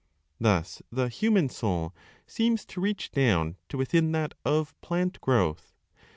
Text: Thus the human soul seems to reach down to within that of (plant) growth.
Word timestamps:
Thus 0.39 0.81
the 0.91 1.09
human 1.09 1.47
soul 1.49 1.93
seems 2.25 2.65
to 2.65 2.81
reach 2.81 3.11
down 3.11 3.57
to 3.69 3.77
within 3.77 4.13
that 4.13 4.33
of 4.43 4.73
(plant) 4.81 5.21
growth. 5.21 5.73